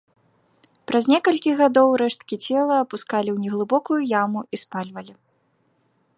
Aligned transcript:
Праз 0.91 1.03
некалькі 1.13 1.51
гадоў 1.59 1.87
рэшткі 2.03 2.35
цела 2.47 2.75
апускалі 2.87 3.29
ў 3.35 3.45
неглыбокую 3.45 4.01
яму 4.23 4.39
і 4.53 4.63
спальвалі. 4.63 5.13